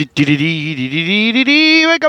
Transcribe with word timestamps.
Willkommen 0.00 0.16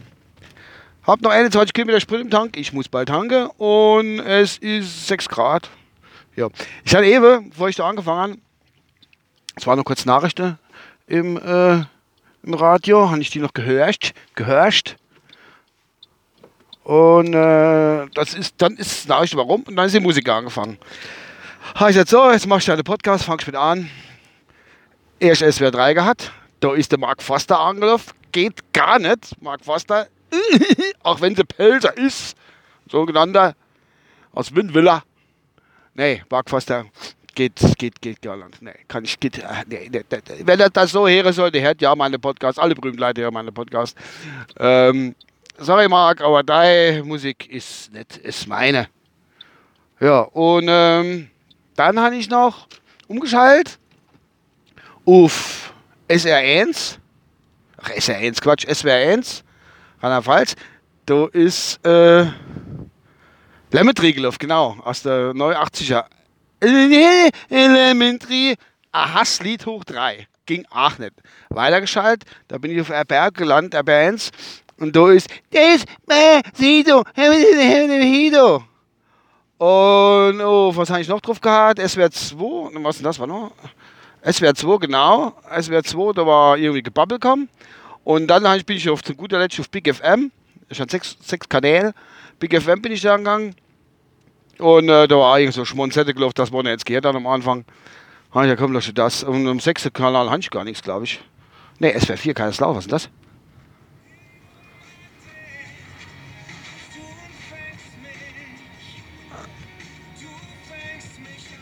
hab 1.06 1.20
noch 1.20 1.32
21 1.32 1.74
Kilometer 1.74 2.00
Sprit 2.00 2.22
im 2.22 2.30
Tank. 2.30 2.56
Ich 2.56 2.72
muss 2.72 2.88
bald 2.88 3.10
tanken. 3.10 3.50
Und 3.58 4.20
es 4.20 4.56
ist 4.56 5.08
6 5.08 5.28
Grad. 5.28 5.68
Ja. 6.34 6.48
Ich 6.82 6.94
hatte 6.94 7.04
eben, 7.04 7.50
bevor 7.50 7.68
ich 7.68 7.76
da 7.76 7.86
angefangen 7.86 8.20
habe, 8.20 8.36
es 9.54 9.66
waren 9.66 9.76
noch 9.76 9.84
kurz 9.84 10.06
Nachrichten 10.06 10.58
im, 11.06 11.36
äh, 11.36 11.84
im 12.42 12.54
Radio. 12.54 13.10
Habe 13.10 13.20
ich 13.20 13.28
die 13.28 13.40
noch 13.40 13.52
gehört? 13.52 14.14
Gehört? 14.34 14.96
Und 16.88 17.34
äh, 17.34 18.06
das 18.14 18.32
ist, 18.32 18.54
dann 18.56 18.74
ist 18.78 19.10
Nachricht 19.10 19.36
warum 19.36 19.62
und 19.64 19.76
dann 19.76 19.84
ist 19.84 19.94
die 19.94 20.00
Musik 20.00 20.26
angefangen. 20.26 20.78
Habe 21.74 21.90
ich 21.90 21.96
gesagt, 21.96 22.08
so, 22.08 22.30
jetzt 22.32 22.46
machst 22.46 22.66
du 22.66 22.72
einen 22.72 22.82
Podcast, 22.82 23.24
fangst 23.24 23.46
mit 23.46 23.56
an. 23.56 23.90
Erst 25.18 25.42
SWR 25.42 25.70
3 25.70 25.92
gehabt, 25.92 26.32
da 26.60 26.72
ist 26.72 26.90
der 26.90 26.98
Mark 26.98 27.22
Foster 27.22 27.60
angelaufen, 27.60 28.14
geht 28.32 28.72
gar 28.72 28.98
nicht. 28.98 29.36
Mark 29.42 29.66
Foster, 29.66 30.08
auch 31.02 31.20
wenn 31.20 31.34
der 31.34 31.44
Pelzer 31.44 31.94
ist, 31.94 32.34
sogenannter 32.90 33.54
aus 34.32 34.54
Windvilla. 34.54 35.02
Nee, 35.92 36.22
Mark 36.30 36.48
Foster 36.48 36.86
geht, 37.34 37.60
geht, 37.76 38.00
geht 38.00 38.22
gar 38.22 38.38
nicht. 38.38 38.62
Nee, 38.62 38.72
kann 38.88 39.04
ich, 39.04 39.20
geht, 39.20 39.44
nee, 39.66 39.90
nee, 39.92 40.04
nee. 40.10 40.20
Wenn 40.42 40.58
er 40.58 40.70
das 40.70 40.92
so 40.92 41.06
hören 41.06 41.34
sollte, 41.34 41.60
hört 41.60 41.82
ja 41.82 41.94
meine 41.94 42.18
Podcast, 42.18 42.58
alle 42.58 42.74
berühmten 42.74 43.00
Leute 43.00 43.20
hören 43.20 43.34
meine 43.34 43.52
Podcast. 43.52 43.94
Ähm, 44.58 45.14
sorry 45.58 45.88
Marc, 45.88 46.20
aber 46.20 46.42
deine 46.42 47.02
Musik 47.04 47.48
ist 47.50 47.92
nicht 47.92 48.16
ist 48.18 48.46
meine. 48.46 48.88
Ja, 50.00 50.20
und 50.20 50.66
ähm, 50.68 51.30
dann 51.74 52.00
habe 52.00 52.16
ich 52.16 52.30
noch 52.30 52.68
umgeschaltet 53.08 53.78
auf 55.04 55.72
SR1. 56.08 56.98
Ach, 57.80 57.90
SR1, 57.90 58.40
Quatsch, 58.40 58.66
SWR1, 58.66 59.42
Rheinland-Pfalz. 60.00 60.54
Da 61.06 61.26
ist 61.32 61.84
äh, 61.86 62.26
Lemmetriegelow, 63.70 64.34
genau, 64.38 64.76
aus 64.84 65.02
der 65.02 65.32
89er. 65.32 66.04
Elementary, 67.50 68.56
Hasslied 68.92 69.64
hoch 69.66 69.84
3. 69.84 70.26
Ging 70.46 70.66
auch 70.70 70.98
nicht. 70.98 71.12
Weitergeschaltet, 71.50 72.28
da 72.48 72.58
bin 72.58 72.70
ich 72.72 72.80
auf 72.80 72.90
RBR 72.90 73.30
gelandet, 73.30 73.74
RBR1. 73.74 74.32
Und 74.78 74.94
da 74.94 75.10
ist 75.10 75.28
Despacito, 75.52 77.02
Despacito. 77.16 78.64
Und 79.58 80.40
oh, 80.40 80.72
was 80.74 80.88
habe 80.88 81.00
ich 81.00 81.08
noch 81.08 81.20
drauf 81.20 81.40
gehabt? 81.40 81.80
SWR 81.80 82.10
2, 82.12 82.70
was 82.84 82.96
denn 82.96 83.04
das 83.04 83.18
war 83.18 83.26
noch? 83.26 83.52
SWR 84.24 84.54
2, 84.54 84.76
genau. 84.78 85.32
SWR 85.60 85.82
2, 85.82 86.12
da 86.12 86.26
war 86.26 86.56
irgendwie 86.56 86.82
Gebabbelcom. 86.82 87.48
Und 88.04 88.28
dann 88.28 88.42
bin 88.64 88.76
ich 88.76 88.88
auf 88.88 89.02
zu 89.02 89.14
guter 89.14 89.38
Letzt 89.38 89.58
auf 89.58 89.68
Big 89.68 89.92
FM. 89.92 90.30
Ich 90.68 90.80
hatte 90.80 90.92
sechs, 90.92 91.16
sechs 91.20 91.48
Kanäle. 91.48 91.92
Big 92.38 92.54
FM 92.54 92.80
bin 92.80 92.92
ich 92.92 93.00
da 93.00 93.16
gegangen. 93.16 93.56
Und 94.58 94.88
äh, 94.88 95.08
da 95.08 95.16
war 95.16 95.34
eigentlich 95.34 95.56
so 95.56 95.64
Schmonzette 95.64 96.14
gelaufen, 96.14 96.34
das 96.36 96.52
man 96.52 96.66
jetzt 96.66 96.86
gehört 96.86 97.04
hat 97.04 97.16
am 97.16 97.26
Anfang. 97.26 97.64
Ah, 98.30 98.44
ja, 98.44 98.54
komm, 98.54 98.72
lass 98.72 98.92
das. 98.94 99.24
Und 99.24 99.46
im 99.46 99.58
sechsten 99.58 99.92
Kanal 99.92 100.30
habe 100.30 100.40
ich 100.40 100.50
gar 100.50 100.62
nichts, 100.62 100.82
glaube 100.82 101.04
ich. 101.04 101.20
Ne, 101.80 101.98
SWR 101.98 102.16
4, 102.16 102.34
Kaiserslautern, 102.34 102.76
was 102.76 102.84
ist 102.84 102.92
das? 102.92 103.08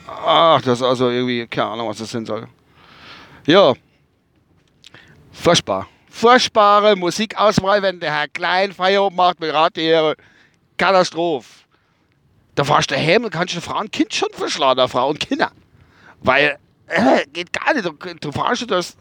Ach, 0.06 0.60
das 0.62 0.78
ist 0.78 0.82
also 0.82 1.10
irgendwie, 1.10 1.46
keine 1.46 1.70
Ahnung, 1.70 1.88
was 1.88 1.98
das 1.98 2.10
sein 2.10 2.26
soll. 2.26 2.46
Ja. 3.46 3.74
Furchtbar. 5.32 5.88
Furchtbare 6.08 6.96
Musikauswahl, 6.96 7.82
wenn 7.82 8.00
der 8.00 8.12
Herr 8.12 8.28
Klein 8.28 8.72
Feierabend 8.72 9.16
macht 9.16 9.40
mit 9.40 9.52
Radio. 9.52 10.14
Katastrophe. 10.76 11.48
Da 12.54 12.64
fahrst 12.64 12.90
du 12.90 12.96
und 12.96 13.30
kannst 13.30 13.54
du 13.54 13.60
Frau 13.60 13.80
und 13.80 13.92
Kind 13.92 14.14
schon 14.14 14.30
verschlagen, 14.32 14.88
Frau 14.88 15.10
und 15.10 15.20
Kinder. 15.20 15.50
Weil, 16.20 16.58
äh, 16.86 17.26
geht 17.32 17.52
gar 17.52 17.74
nicht. 17.74 17.84
Du, 17.84 17.92
du 17.92 18.32
fahrst 18.32 18.70
das, 18.70 18.96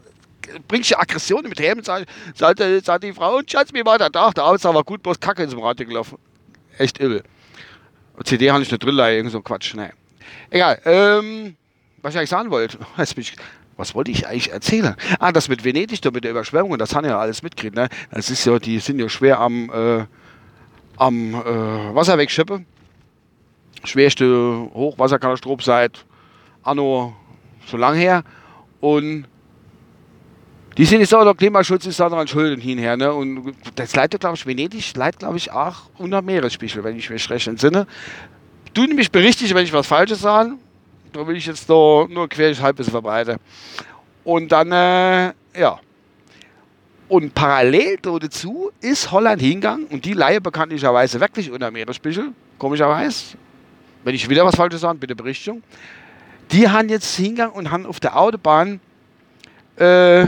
bringst 0.68 0.90
du 0.90 0.98
Aggressionen 0.98 1.48
mit 1.48 1.60
heim 1.60 1.78
und 1.78 1.84
sagst, 1.84 2.06
sagt, 2.34 2.60
sagt 2.84 3.04
die 3.04 3.12
Frau, 3.12 3.38
und 3.38 3.50
Schatz, 3.50 3.72
mir 3.72 3.84
war 3.84 3.98
der 3.98 4.12
Tag, 4.12 4.34
der 4.34 4.44
Abend 4.44 4.62
war 4.62 4.84
gut, 4.84 5.02
bloß 5.02 5.18
Kacke 5.20 5.42
ins 5.42 5.56
Radio 5.56 5.86
gelaufen. 5.86 6.18
Echt 6.76 6.98
übel. 6.98 7.22
CD 8.24 8.50
habe 8.50 8.62
ich 8.62 8.70
nicht 8.70 8.82
drin, 8.82 8.98
irgend 8.98 9.32
so 9.32 9.40
Quatsch. 9.40 9.74
Nee. 9.74 9.90
Egal. 10.50 10.80
Ähm, 10.84 11.56
was 12.02 12.14
ich 12.14 12.18
eigentlich 12.18 12.30
sagen 12.30 12.50
wollte, 12.50 12.78
was 13.76 13.94
wollte 13.94 14.10
ich 14.10 14.26
eigentlich 14.26 14.52
erzählen? 14.52 14.94
Ah, 15.18 15.32
das 15.32 15.48
mit 15.48 15.64
Venedig, 15.64 16.00
da 16.02 16.10
mit 16.10 16.24
der 16.24 16.30
Überschwemmung, 16.30 16.78
das 16.78 16.94
haben 16.94 17.06
ja 17.06 17.18
alles 17.18 17.42
mitgekriegt. 17.42 17.76
Ne? 17.76 17.88
Das 18.10 18.30
ist 18.30 18.44
ja, 18.44 18.58
die 18.58 18.78
sind 18.78 18.98
ja 18.98 19.08
schwer 19.08 19.40
am, 19.40 19.70
äh, 19.70 20.04
am 20.96 21.34
äh, 21.34 21.94
Wasser 21.94 22.16
wegschippen. 22.16 22.64
Schwerste 23.84 24.70
Hochwasserkatastrophe 24.72 25.62
seit 25.62 26.04
Anno 26.62 27.14
so 27.66 27.76
lang 27.76 27.94
her. 27.96 28.24
Und 28.80 29.26
die 30.76 30.84
sind 30.84 31.00
jetzt 31.00 31.14
auch, 31.14 31.24
der 31.24 31.34
Klimaschutz 31.34 31.86
ist 31.86 32.00
daran 32.00 32.26
schuld 32.28 32.60
hinher. 32.60 32.96
Ne? 32.96 33.12
Und 33.12 33.54
das 33.76 33.94
leitet, 33.94 34.20
glaube 34.20 34.36
ich, 34.36 34.46
Venedig 34.46 34.94
leitet, 34.96 35.20
glaube 35.20 35.36
ich, 35.36 35.50
auch 35.52 35.90
unter 35.98 36.22
Meeresspiegel, 36.22 36.84
wenn 36.84 36.96
ich 36.96 37.10
mich 37.10 37.28
recht 37.30 37.46
entsinne 37.46 37.86
du 38.76 38.86
nämlich 38.86 39.10
berichtigst, 39.10 39.54
wenn 39.54 39.64
ich 39.64 39.72
was 39.72 39.86
Falsches 39.86 40.20
sage. 40.20 40.52
Da 41.12 41.26
will 41.26 41.36
ich 41.36 41.46
jetzt 41.46 41.68
nur, 41.68 42.08
nur 42.08 42.28
quer 42.28 42.54
halb 42.60 42.76
bisschen 42.76 42.92
verbreiten. 42.92 43.38
Und 44.24 44.50
dann, 44.52 44.72
äh, 44.72 45.32
ja. 45.58 45.78
Und 47.08 47.34
parallel 47.34 47.98
dazu 48.02 48.70
ist 48.80 49.10
Holland 49.12 49.40
hingegangen 49.40 49.86
und 49.86 50.04
die 50.04 50.12
Laie 50.12 50.40
bekanntlicherweise 50.40 51.20
wirklich 51.20 51.50
unter 51.50 51.70
Meeresspiegel, 51.70 52.32
komischerweise. 52.58 53.36
Wenn 54.02 54.14
ich 54.14 54.28
wieder 54.28 54.44
was 54.44 54.56
Falsches 54.56 54.80
sage, 54.80 54.98
bitte 54.98 55.14
Berichtigung. 55.14 55.62
Die 56.50 56.68
haben 56.68 56.88
jetzt 56.88 57.16
hingegangen 57.16 57.54
und 57.54 57.70
haben 57.70 57.86
auf 57.86 58.00
der 58.00 58.16
Autobahn 58.16 58.80
äh, 59.76 60.26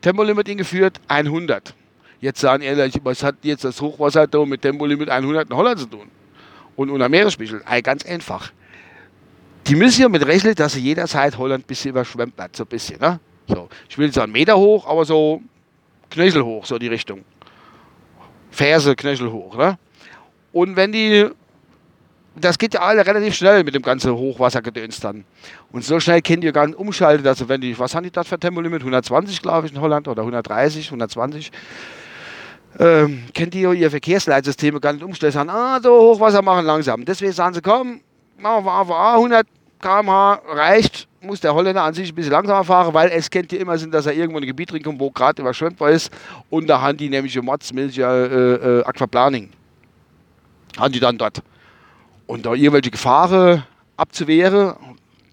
Tempolimit 0.00 0.48
eingeführt, 0.48 1.00
100. 1.08 1.74
Jetzt 2.20 2.40
sagen 2.40 2.62
ehrlich, 2.62 2.94
was 3.02 3.22
hat 3.22 3.36
jetzt 3.42 3.64
das 3.64 3.80
Hochwasser 3.80 4.26
da 4.26 4.44
mit 4.44 4.62
Tempolimit 4.62 5.08
100 5.08 5.48
in 5.48 5.56
Holland 5.56 5.80
zu 5.80 5.86
tun? 5.86 6.10
Und 6.80 6.88
unter 6.88 7.10
Meeresspiegel. 7.10 7.60
Ay, 7.66 7.82
ganz 7.82 8.06
einfach. 8.06 8.52
Die 9.66 9.74
müssen 9.74 10.00
ja 10.00 10.08
mit 10.08 10.26
rechnen, 10.26 10.54
dass 10.54 10.72
sie 10.72 10.80
jederzeit 10.80 11.36
Holland 11.36 11.64
ein 11.64 11.66
bisschen 11.66 11.90
überschwemmt 11.90 12.38
wird, 12.38 12.56
so 12.56 12.64
ein 12.64 12.68
bisschen. 12.68 12.98
Ne? 12.98 13.20
So. 13.46 13.68
Ich 13.86 13.98
will 13.98 14.10
sagen 14.10 14.32
Meter 14.32 14.56
hoch, 14.56 14.86
aber 14.86 15.04
so 15.04 15.42
Knöchel 16.08 16.42
hoch, 16.42 16.64
so 16.64 16.78
die 16.78 16.86
Richtung. 16.86 17.22
Ferse, 18.50 18.96
Knöchel 18.96 19.30
hoch. 19.30 19.58
Ne? 19.58 19.78
Und 20.52 20.74
wenn 20.74 20.90
die, 20.90 21.26
das 22.36 22.56
geht 22.56 22.72
ja 22.72 22.80
alle 22.80 23.06
relativ 23.06 23.34
schnell 23.34 23.62
mit 23.62 23.74
dem 23.74 23.82
ganzen 23.82 24.14
Hochwassergedöns 24.14 25.00
dann. 25.00 25.26
Und 25.72 25.84
so 25.84 26.00
schnell 26.00 26.22
können 26.22 26.40
die 26.40 26.50
gar 26.50 26.66
nicht 26.66 26.78
umschalten, 26.78 27.26
also 27.26 27.46
wenn 27.46 27.60
die, 27.60 27.78
was 27.78 27.94
haben 27.94 28.04
die 28.04 28.10
da 28.10 28.24
für 28.24 28.38
Tempolimit? 28.38 28.80
120 28.80 29.42
glaube 29.42 29.66
ich 29.66 29.74
in 29.74 29.82
Holland 29.82 30.08
oder 30.08 30.22
130, 30.22 30.86
120 30.86 31.52
ähm, 32.78 33.24
kennt 33.34 33.54
ihr 33.54 33.72
ihr 33.72 33.90
Verkehrsleitsysteme 33.90 34.80
gar 34.80 34.92
nicht 34.92 35.04
umstellen, 35.04 35.32
sagen, 35.32 35.50
ah, 35.50 35.80
so 35.82 35.90
Hochwasser 35.90 36.42
machen 36.42 36.64
langsam. 36.66 37.04
Deswegen 37.04 37.32
sagen 37.32 37.54
sie, 37.54 37.62
komm, 37.62 38.00
machen 38.38 38.64
wir 38.64 38.72
AVA, 38.72 39.14
100 39.14 39.46
km/h 39.80 40.42
reicht, 40.48 41.08
muss 41.20 41.40
der 41.40 41.54
Holländer 41.54 41.82
an 41.82 41.94
sich 41.94 42.10
ein 42.10 42.14
bisschen 42.14 42.32
langsamer 42.32 42.64
fahren, 42.64 42.94
weil 42.94 43.10
es 43.10 43.30
kennt 43.30 43.52
ihr 43.52 43.60
immer 43.60 43.76
sind, 43.78 43.92
dass 43.92 44.06
er 44.06 44.12
irgendwo 44.12 44.38
in 44.38 44.44
ein 44.44 44.48
Gebiet 44.48 44.72
reinkommt, 44.72 45.00
wo 45.00 45.10
gerade 45.10 45.42
überschwemmt 45.42 45.80
ist 45.80 46.12
und 46.48 46.66
da 46.66 46.80
haben 46.80 46.96
die 46.96 47.08
nämlich 47.08 47.40
Mods, 47.40 47.72
äh, 47.72 48.02
äh, 48.02 48.84
Aquaplaning. 48.84 49.50
Haben 50.78 50.92
die 50.92 51.00
dann 51.00 51.18
dort. 51.18 51.42
Und 52.26 52.46
da 52.46 52.54
irgendwelche 52.54 52.90
Gefahren 52.90 53.64
abzuwehren, 53.96 54.74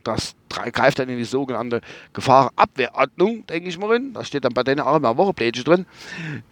das 0.07 0.35
greift 0.49 0.99
dann 0.99 1.09
in 1.09 1.17
die 1.17 1.25
sogenannte 1.25 1.81
Gefahrenabwehrordnung, 2.13 3.45
denke 3.47 3.69
ich 3.69 3.77
mal 3.77 3.91
rein. 3.91 4.13
Da 4.13 4.23
steht 4.23 4.45
dann 4.45 4.53
bei 4.53 4.63
denen 4.63 4.81
auch 4.81 4.95
immer 4.95 5.17
Wocheplätze 5.17 5.63
drin. 5.63 5.85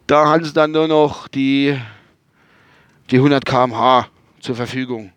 Da 0.07 0.25
haben 0.25 0.43
sie 0.43 0.53
dann 0.53 0.71
nur 0.71 0.87
noch 0.87 1.27
die, 1.27 1.79
die 3.09 3.17
100 3.17 3.45
km/h 3.45 4.07
zur 4.41 4.55
Verfügung 4.55 5.11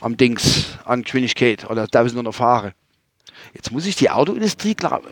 am 0.00 0.16
Dings, 0.16 0.78
an 0.84 1.02
Geschwindigkeit. 1.02 1.68
Oder 1.70 1.86
da 1.86 2.02
müssen 2.02 2.14
nur 2.14 2.24
noch 2.24 2.34
fahren. 2.34 2.72
Jetzt 3.54 3.70
muss 3.70 3.86
ich 3.86 3.96
die 3.96 4.10
Autoindustrie, 4.10 4.74
glaube 4.74 5.08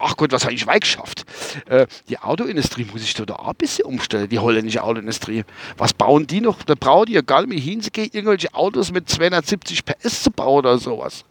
ach 0.00 0.16
Gott, 0.16 0.32
was 0.32 0.44
habe 0.44 0.54
ich 0.54 0.66
weit 0.66 0.82
geschafft? 0.82 1.24
Äh, 1.66 1.86
die 2.08 2.18
Autoindustrie 2.18 2.86
muss 2.90 3.02
ich 3.02 3.14
da 3.14 3.24
auch 3.34 3.48
ein 3.48 3.54
bisschen 3.54 3.84
umstellen, 3.84 4.28
die 4.28 4.38
holländische 4.38 4.82
Autoindustrie. 4.82 5.44
Was 5.76 5.92
bauen 5.92 6.26
die 6.26 6.40
noch? 6.40 6.62
Da 6.62 6.74
brauchen 6.74 7.06
die 7.06 7.12
ja 7.12 7.20
gar 7.20 7.40
nicht 7.42 7.50
mehr 7.50 7.60
hinzugehen, 7.60 8.10
irgendwelche 8.12 8.52
Autos 8.54 8.90
mit 8.90 9.08
270 9.08 9.84
PS 9.84 10.22
zu 10.22 10.30
bauen 10.30 10.60
oder 10.60 10.78
sowas. 10.78 11.24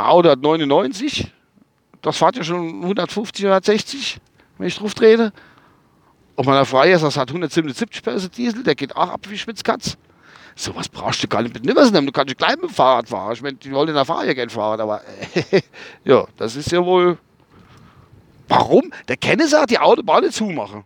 Auto 0.00 0.30
hat 0.30 0.40
99. 0.40 1.32
Das 2.02 2.18
fährt 2.18 2.36
ja 2.36 2.44
schon 2.44 2.82
150, 2.82 3.44
160, 3.46 4.20
wenn 4.58 4.66
ich 4.66 4.76
drauf 4.76 4.94
trete. 4.94 5.32
Ob 6.36 6.46
man 6.46 6.56
da 6.56 6.64
frei 6.64 6.92
ist, 6.92 7.02
das 7.02 7.16
hat 7.16 7.28
177 7.28 8.02
PS 8.02 8.30
Diesel, 8.30 8.62
der 8.64 8.74
geht 8.74 8.96
auch 8.96 9.08
ab 9.08 9.20
wie 9.28 9.38
Schmitzkatz. 9.38 9.96
Sowas 10.56 10.88
brauchst 10.88 11.22
du 11.22 11.28
gar 11.28 11.42
nicht 11.42 11.54
mit 11.54 11.64
nehmen. 11.64 12.06
Du 12.06 12.12
kannst 12.12 12.36
gleich 12.36 12.56
mit 12.56 12.64
dem 12.64 12.70
Fahrrad 12.70 13.08
fahren. 13.08 13.32
Ich 13.32 13.42
meine, 13.42 13.56
die 13.56 13.72
wollen 13.72 13.88
in 13.88 13.94
der 13.94 14.04
Fahrjäger 14.04 14.48
fahren, 14.48 14.80
aber 14.80 15.00
ja, 16.04 16.26
das 16.36 16.56
ist 16.56 16.70
ja 16.70 16.84
wohl. 16.84 17.18
Warum? 18.48 18.92
Der 19.08 19.16
Kenner 19.16 19.48
sagt, 19.48 19.70
die 19.70 19.78
Autobahnen 19.78 20.30
zumachen. 20.30 20.84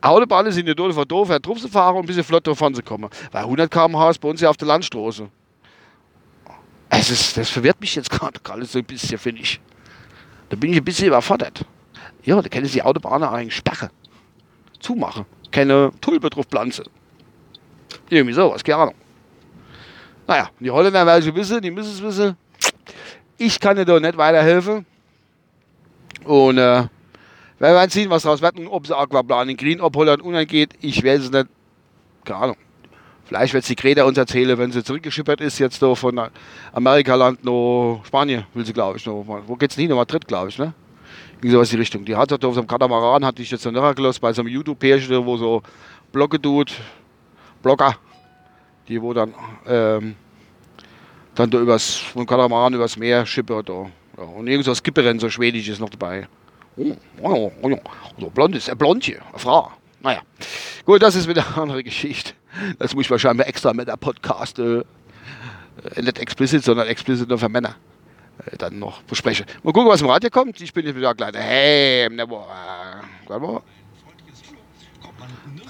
Autobahnen 0.00 0.52
sind 0.52 0.66
ja 0.66 0.74
doof, 0.74 1.02
doof, 1.06 1.30
er 1.30 1.40
drauf 1.40 1.58
zu 1.58 1.68
fahren 1.68 1.96
und 1.96 2.02
ein 2.02 2.06
bisschen 2.06 2.24
flott 2.24 2.46
davon 2.46 2.74
zu 2.74 2.82
kommen. 2.82 3.08
Weil 3.32 3.44
100 3.44 3.70
km/h 3.70 4.10
ist 4.10 4.18
bei 4.18 4.28
uns 4.28 4.40
ja 4.40 4.50
auf 4.50 4.56
der 4.56 4.68
Landstraße. 4.68 5.28
Es 6.96 7.10
ist, 7.10 7.36
das 7.36 7.50
verwirrt 7.50 7.80
mich 7.80 7.94
jetzt 7.94 8.10
gerade 8.10 8.38
alles 8.48 8.72
so 8.72 8.78
ein 8.78 8.84
bisschen, 8.84 9.18
finde 9.18 9.42
ich. 9.42 9.60
Da 10.48 10.56
bin 10.56 10.72
ich 10.72 10.78
ein 10.78 10.84
bisschen 10.84 11.08
überfordert. 11.08 11.64
Ja, 12.22 12.40
da 12.40 12.48
können 12.48 12.66
sie 12.66 12.74
die 12.74 12.82
Autobahnen 12.82 13.28
eigentlich 13.28 13.56
sperren. 13.56 13.90
Zumachen. 14.80 15.26
Keine 15.50 15.90
Tulpe 16.00 16.30
drauf 16.30 16.46
pflanzen. 16.46 16.84
Irgendwie 18.08 18.34
sowas, 18.34 18.62
keine 18.62 18.78
Ahnung. 18.78 18.94
Naja, 20.26 20.50
die 20.58 20.70
Holländer 20.70 21.06
welche 21.06 21.34
wissen, 21.34 21.60
die 21.60 21.70
müssen 21.70 21.92
es 21.92 22.02
wissen. 22.02 22.36
Ich 23.36 23.58
kann 23.60 23.76
dir 23.76 23.84
da 23.84 23.98
nicht 23.98 24.16
weiterhelfen. 24.16 24.86
Und 26.24 26.58
äh, 26.58 26.60
wir 26.60 26.88
werden 27.58 27.90
sehen, 27.90 28.10
was 28.10 28.22
daraus 28.22 28.40
wird 28.40 28.54
ob 28.68 28.86
sie 28.86 28.96
Aquaplan 28.96 29.48
in 29.48 29.56
Green 29.56 29.80
ob 29.80 29.96
Holland 29.96 30.22
unangeht. 30.22 30.74
Ich 30.80 31.04
weiß 31.04 31.22
es 31.22 31.30
nicht. 31.30 31.46
Keine 32.24 32.38
Ahnung. 32.38 32.56
Vielleicht 33.26 33.54
wird 33.54 33.64
sie 33.64 33.74
Greta 33.74 34.04
uns 34.04 34.18
erzählen, 34.18 34.58
wenn 34.58 34.70
sie 34.70 34.84
zurückgeschippert 34.84 35.40
ist, 35.40 35.58
jetzt 35.58 35.80
so 35.80 35.94
von 35.94 36.28
Amerikaland 36.72 37.42
nach 37.44 38.04
Spanien, 38.04 38.44
will 38.52 38.66
sie, 38.66 38.72
glaube 38.72 38.98
ich, 38.98 39.06
noch. 39.06 39.24
Wo 39.46 39.56
geht's 39.56 39.76
hin? 39.76 39.88
Nach 39.88 39.96
Madrid, 39.96 40.28
glaube 40.28 40.50
ich, 40.50 40.58
ne? 40.58 40.74
Irgendwie 41.36 41.50
sowas 41.50 41.70
die 41.70 41.76
Richtung. 41.76 42.04
Die 42.04 42.14
hat 42.14 42.32
auf 42.32 42.54
so 42.54 42.60
einem 42.60 42.66
Katamaran, 42.66 43.24
hatte 43.24 43.40
ich 43.40 43.50
jetzt 43.50 43.64
noch 43.64 43.94
gelassen, 43.94 44.18
bei 44.20 44.32
so 44.32 44.42
einem 44.42 44.50
YouTube-Pärchen, 44.50 45.24
wo 45.24 45.36
so 45.38 45.62
Blogge 46.12 46.40
tut, 46.40 46.72
Blogger, 47.62 47.96
die 48.88 49.00
wo 49.00 49.14
dann, 49.14 49.32
ähm, 49.66 50.16
dann 51.34 51.50
da 51.50 51.58
übers, 51.58 51.96
vom 51.96 52.26
Katamaran 52.26 52.74
übers 52.74 52.96
Meer 52.96 53.24
schippert. 53.24 53.68
Da. 53.68 53.86
Ja, 54.18 54.24
und 54.24 54.48
ein 54.48 54.74
Skipperin, 54.74 55.18
so 55.18 55.30
schwedisch 55.30 55.68
ist 55.68 55.80
noch 55.80 55.90
dabei. 55.90 56.28
Oh, 56.76 56.94
oh, 57.22 57.52
oh, 57.62 57.70
oh. 57.70 57.78
So 58.20 58.30
blond 58.30 58.54
ist, 58.56 58.68
ein 58.68 58.76
Blondje, 58.76 59.20
eine 59.30 59.38
Frau. 59.38 59.70
Naja, 60.00 60.20
gut, 60.84 61.02
das 61.02 61.14
ist 61.14 61.26
wieder 61.26 61.46
eine 61.46 61.62
andere 61.62 61.82
Geschichte. 61.82 62.34
Das 62.78 62.94
muss 62.94 63.06
ich 63.06 63.10
wahrscheinlich 63.10 63.46
extra 63.46 63.72
mit 63.72 63.88
der 63.88 63.96
Podcast, 63.96 64.58
äh, 64.58 64.78
äh, 64.78 66.02
nicht 66.02 66.18
explicit, 66.18 66.62
sondern 66.62 66.86
explicit 66.86 67.28
nur 67.28 67.38
für 67.38 67.48
Männer, 67.48 67.74
äh, 68.46 68.56
dann 68.56 68.78
noch 68.78 69.02
besprechen. 69.02 69.46
Mal 69.62 69.72
gucken, 69.72 69.90
was 69.90 70.00
im 70.00 70.08
Radio 70.08 70.30
kommt. 70.30 70.60
Ich 70.60 70.72
bin 70.72 70.86
jetzt 70.86 70.96
wieder 70.96 71.14
kleiner 71.14 71.38
Hey, 71.38 72.08
ne, 72.10 72.28
warte 72.28 73.46
mal. 73.46 73.62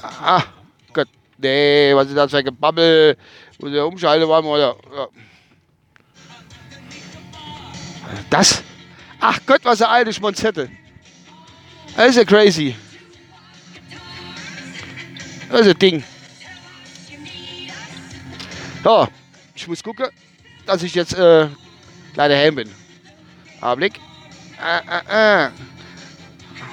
Ah, 0.02 0.42
Gott, 0.92 1.08
nee, 1.38 1.92
was 1.94 2.08
ist 2.08 2.16
das 2.16 2.31
für 2.31 2.38
ein 2.38 2.44
Gebabbel? 2.44 3.16
Muss 3.60 3.72
ich 3.72 3.81
umschalten, 3.81 4.28
wollen 4.28 4.44
oder? 4.44 4.76
Ja. 4.94 5.06
Das? 8.28 8.62
Ach 9.20 9.38
Gott, 9.46 9.60
was 9.62 9.81
eine 9.81 9.90
alte 9.90 10.12
Schmonzette. 10.12 10.69
Das 11.96 12.10
ist 12.10 12.16
ja 12.16 12.25
crazy. 12.25 12.76
Das 15.50 15.60
ist 15.62 15.69
ein 15.69 15.78
Ding. 15.78 16.04
Ja, 18.84 19.08
ich 19.54 19.66
muss 19.66 19.82
gucken, 19.82 20.08
dass 20.66 20.82
ich 20.82 20.94
jetzt 20.94 21.14
äh, 21.14 21.48
leider 22.14 22.36
heim 22.36 22.54
bin. 22.54 22.70
Augenblick. 23.60 23.98
Äh, 24.62 25.46
äh, 25.46 25.46
äh. 25.46 25.50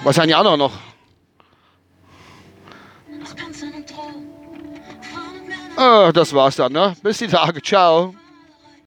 Was 0.03 0.17
haben 0.17 0.27
die 0.27 0.35
anderen 0.35 0.59
noch? 0.59 0.73
Oh, 5.77 6.11
das 6.13 6.33
war's 6.33 6.57
dann, 6.57 6.73
ne? 6.73 6.95
Bis 7.01 7.19
die 7.19 7.27
Tage. 7.27 7.61
Ciao. 7.61 8.13